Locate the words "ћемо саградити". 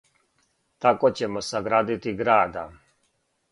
1.19-2.17